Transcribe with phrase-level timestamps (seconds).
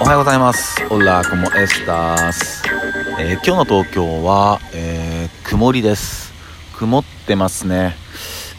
[0.00, 0.82] おはようございます。
[0.90, 2.62] オラコモエスタス。
[3.20, 6.32] えー今日の東京は、えー曇りです。
[6.72, 7.96] 曇ってますね。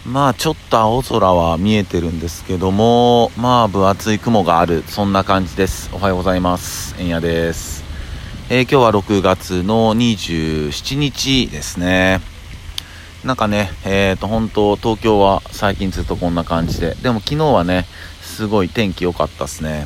[0.06, 5.90] まあちょっと青空は見えてるんですけども、まあ分厚い雲がある、そんな感じです。
[5.94, 6.96] おはようございます。
[7.00, 7.84] えんやです。
[8.52, 12.22] えー今日は6月の27日ですね。
[13.24, 17.86] なんかね、えっ、と、本当東京は最近ずっとこんな感じで、でも昨日はね、
[18.32, 19.86] すごい天気良かったですね。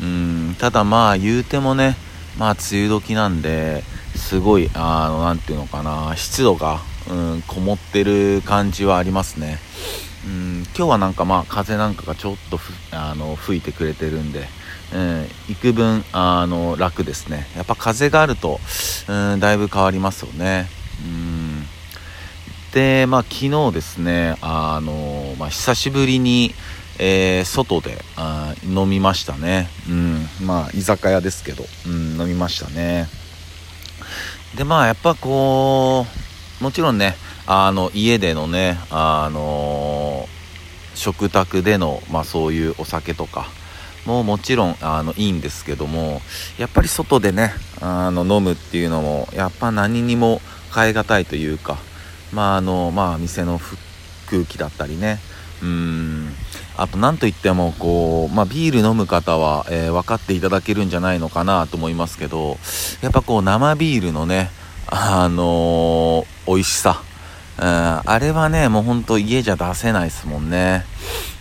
[0.00, 1.96] うん、ただまあ言うてもね、
[2.38, 3.82] まあ梅雨時なんで、
[4.14, 9.58] すごい、あの、なんていうのかな、湿度が、うん、こもってる感じはありますね。
[10.26, 14.48] うん、今日はなんかまあ風なんかがちょっとふあの吹いてくれてるんで、
[14.92, 17.46] うん、幾分あの楽ですね。
[17.56, 18.60] やっぱ風があると、
[19.08, 20.68] うん、だいぶ変わりますよね。
[21.04, 21.66] うん
[22.76, 26.54] で、まあ、昨日ですね、あの、まあ、久しぶりに、
[26.98, 29.68] えー外であ飲みましたね。
[29.88, 30.26] うん。
[30.46, 33.08] まあ、居酒屋ですけど、うん、飲みましたね。
[34.56, 36.06] で、まあ、やっぱこ
[36.60, 40.28] う、もちろんね、あの、家でのね、あの
[40.94, 43.48] 食卓での、まあ、そういうお酒とか、
[44.06, 46.20] ももちろんあのいいんですけども
[46.58, 50.40] やっぱり外でねあの飲むっていうのもやっぱ何にも
[50.74, 51.78] 変え難いというか
[52.32, 53.60] まああのまあ店の
[54.30, 55.18] 空気だったりね
[55.62, 56.28] うん。
[56.76, 62.58] あと何といってもこう、まあ、ビール飲む方は、えー分かっていただけるんじゃないのかなと思いますけど
[63.00, 64.50] やっぱこう生ビールのね
[64.88, 67.02] あのー美味しさ。
[67.58, 67.64] うん。
[67.64, 70.84] あれはねもうほんと家じゃ出せないですもんね。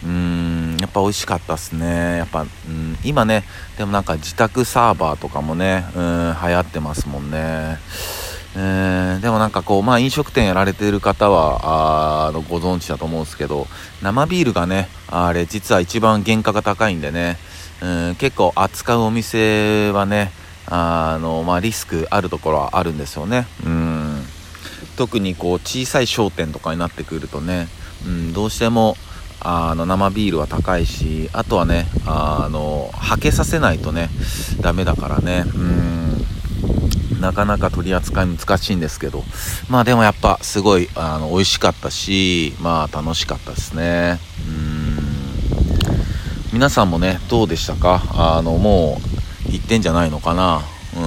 [0.03, 0.77] うん。
[0.79, 2.17] やっぱ美味しかったっすね。
[2.17, 3.43] やっぱ、うん、今ね
[3.77, 7.77] でもなんか自宅サーバーとかもねうん流行ってますもんね。
[8.55, 13.67] えーでもなんかこう、まあ、飲食店やられてる方はあのご存知だと思うんですけど
[14.01, 17.37] 生ビールがねあれ実は一番原価が高いんでね
[17.81, 20.31] うん結構扱うお店はね
[20.67, 23.47] あの、まあ、リスクあるところはあるんですよね。
[23.65, 24.23] うん。
[24.97, 27.67] 特にこう小さい商店とかになってくるとね、
[28.05, 28.95] うん、どうしても
[29.41, 34.09] あの生ビールは高いしあとはねあのはけさせないとね
[34.61, 35.43] ダメだからね。
[35.53, 36.25] うん。
[37.19, 39.23] なかなか取り扱い難しいんですけど。
[39.69, 44.19] まあでもやっぱすごいあの美味しかったしまあ楽しかったですね。
[44.47, 44.99] うん。
[46.53, 48.03] 皆さんもねどうでしたか？
[48.11, 49.01] あのも
[49.47, 50.61] う行ってんじゃないのかな？
[50.95, 51.01] うん。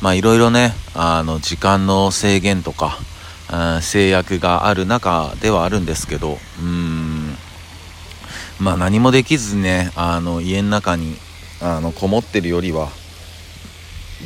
[0.00, 2.98] まあいろいろねあの時間の制限とか
[3.52, 6.38] うん制約がある中ではあるんですけど。
[6.60, 7.34] うん。
[8.60, 11.16] まあ何もできずねあの家の中に
[11.62, 12.88] あのこもってるよりは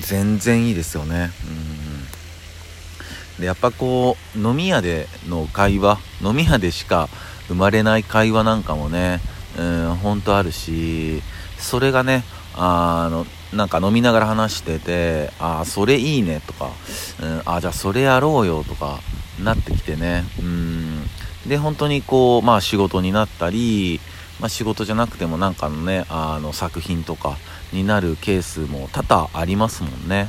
[0.00, 1.30] 全然いいですよね。
[1.48, 3.40] うん。
[3.40, 7.08] でやっぱこう飲み屋での会話飲み屋でしか
[7.48, 9.20] 生まれない会話なんかもね
[9.58, 11.20] うん本当あるし
[11.58, 12.22] それがね
[12.54, 16.70] あのなんか飲みながら話してて「ああそれいいね」とか
[17.20, 19.00] 「うん、あじゃあそれやろうよ」とか
[19.42, 20.24] なってきてね。
[20.38, 21.10] うん。
[21.46, 24.00] で本当にこうまあ仕事になったり、
[24.40, 27.36] まあ、仕事じゃなくてもなんかのねあの作品とか
[27.72, 30.28] になるケースも多々ありますもんね。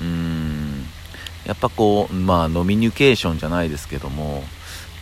[0.00, 0.84] うん。
[1.46, 4.44] やっぱこうまあノミニケーションじゃないですけども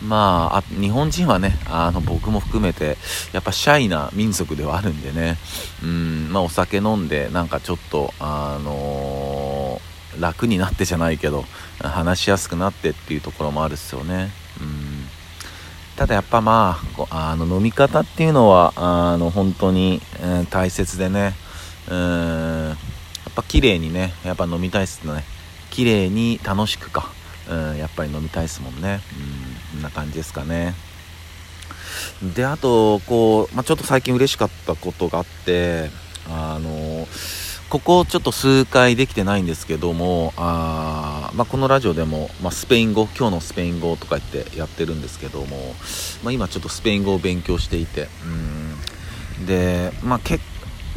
[0.01, 2.97] まああ日本人はねあの僕も含めて
[3.31, 5.37] やっぱシャイな民族ではあるんでね。
[5.83, 6.29] うん。
[6.31, 11.45] まあお酒飲んでなんかちょっとあのー楽になってじゃないけど
[11.79, 14.40] 話しやすくなってっていうところもあるっすよね。
[16.01, 16.79] ただやっぱま
[17.11, 21.35] ああの飲み方っていうのはあの本当に、えー大切でね。
[21.91, 22.73] うんや
[23.29, 25.23] っぱ綺麗にねやっぱ飲みたいっすね。
[25.69, 27.11] 綺麗に楽しくか。
[27.47, 28.99] うんやっぱり飲みたいっすもんね。
[29.73, 30.73] うんこんな感じですかね。
[32.33, 35.91] であとこう、まあ、ちょっと最近嬉しかったことがあって
[36.27, 37.07] あの
[37.71, 45.73] ここちょっと数回できてないんですけどもあ、まあ、このラジオでも、まあ、スペイン語今日のスペイン語とか言ってやってるんですけども、
[46.21, 48.09] まあ、今ちょっとスペイン語を勉強していて
[49.39, 49.45] うん。
[49.45, 50.41] で、まあ、け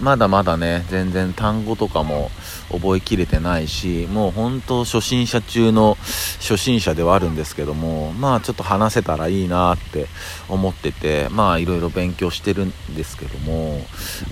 [0.01, 2.33] まだまだね全然単語とかも
[2.73, 5.97] 覚えきれてないしもう本当初心者中の
[6.41, 10.07] 初心者ではあるんですけどもまあちょっと話せたらいいなって
[10.49, 13.79] 思っててまあいろいろ勉強してるんですけども、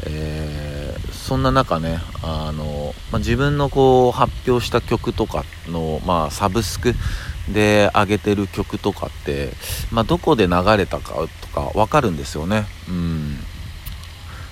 [0.06, 0.81] えー
[1.22, 6.94] そんな中ねあの、まあ、自分のこう発表した曲とかの、まあ、サブスク
[7.52, 9.50] で上げてる曲とかって、
[9.92, 12.66] まあ、どこで流れたかとか分かるんですよね。
[12.88, 13.36] うん。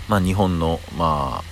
[0.09, 1.51] まあ、日本の、まあ、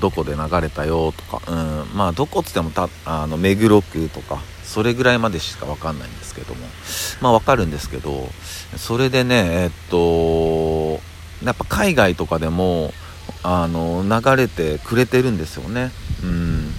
[0.00, 1.54] どこで流れたよとか、う
[1.94, 6.60] ん、まあどこっつってもたあの目黒区とかそれぐらいまでしか分かんないんですけども。
[7.20, 8.28] まあ分かるんですけど
[8.76, 11.00] それでねえっと
[11.44, 12.92] やっぱ海外とかでも
[13.42, 15.90] あの流れてくれてるんですよね。
[16.22, 16.72] うん。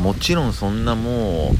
[0.00, 1.52] もちろんそんなも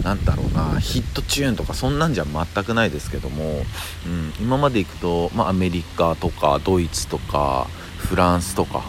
[0.00, 3.62] うなんだろうなヒットチューンとかそんなんじゃ全くないですけども、
[4.06, 7.66] うん、今まで行くと、まあ、アメリカとかドイツとか
[7.98, 8.82] フランスとか、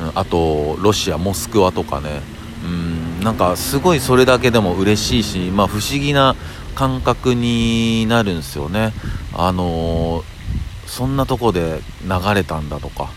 [0.00, 2.22] うん、あとロシアモスクワとかね。
[2.64, 3.20] うん。
[3.20, 6.36] なんかすごいそれだけでも嬉しいし、まあ、不思議な
[6.74, 8.92] 感覚になるんですよね。
[9.34, 10.24] あのー、
[10.86, 13.10] そんなとこで流れたんだとか、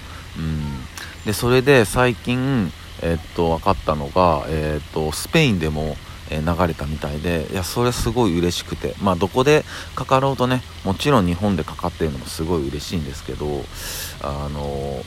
[1.25, 2.72] でそれで最近、
[3.02, 5.96] え、っと分かったのが、え、っとスペインでも
[6.30, 9.64] 流れたみたいでいやそれすごい嬉しくてまあどこで
[9.96, 13.64] かかろうとねもちろん日本でかかってるのもすごい嬉しいんですけど
[14.22, 15.04] あの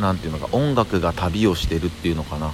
[0.00, 2.52] 何ていうのか音楽が旅をしてるっていうのかな。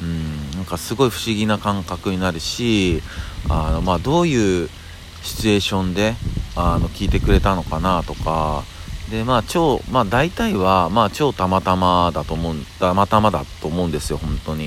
[0.00, 3.02] うんなんかすごい不思議な感覚になるし
[3.48, 4.68] あの、まあ、どういう
[5.22, 6.14] シチュエーションで
[6.54, 8.62] あの聞いてくれたのかなとか
[9.10, 14.66] でまあ超まあ大体はまあ超たまたまだと思うたまたまだと思うんですよ本当に。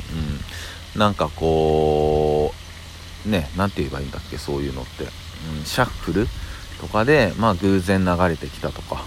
[0.95, 0.99] うん。
[0.99, 2.53] なんかこ
[3.25, 5.07] うね何て言えばいいんだっけそういうのって、う
[5.61, 6.27] ん、シャッフル？
[6.79, 9.03] とかでまあ偶然流れてきたとか。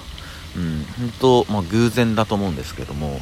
[0.57, 0.87] うん、
[1.19, 3.21] 本当、まあ、偶然だと思うんですけども、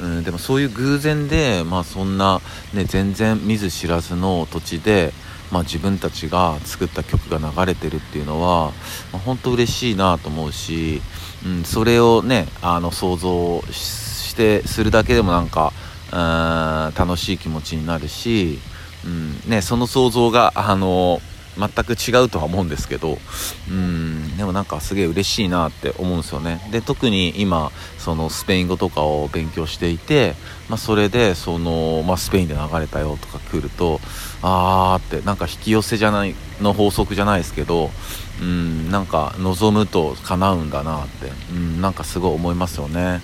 [0.00, 2.40] うん、でもそういう偶然で、まあ、そんな、
[2.72, 5.12] ね、全然見ず知らずの土地で、
[5.50, 8.72] まあ、自分たちが作った曲が流れてるっていうのは、
[9.12, 11.00] まあ、本当嬉しいなと思うし、
[11.44, 15.72] うん、それをねあの想像してするだけでもなんか
[16.12, 18.58] うん楽しい気持ちになるし、
[19.04, 21.20] うんね、その想像があの
[21.58, 23.18] 全く違うとは思うんですけど
[23.68, 26.60] うんでもなんかすげえ嬉しいなって思うんですよね。
[26.70, 30.34] で特に今そのスペイン語とかを勉強していて、
[30.68, 34.00] まあ、それでその、まあ、スペインで流れたよとか来ると
[34.42, 37.90] あーってなんか引き寄せじゃないの法則じゃないですけど
[38.40, 43.20] うんなんか望むと叶うんだなってうんなんかすごい思いますよね。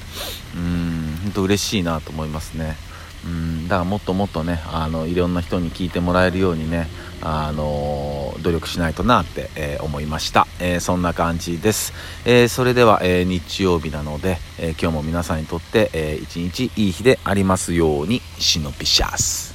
[0.57, 2.77] うん本当嬉しいなと思いますね。
[3.25, 6.89] うんだからもっともっとねあのいろんな人に聞いてもらえるようにね
[7.25, 11.93] あの努力しないとなって、えー、思いました、えー、そんな感じです、
[12.26, 19.54] えー、それでは、え日曜日なので、え今日も皆さんにとって、えー、一日いい日でありますようにシノピシャス。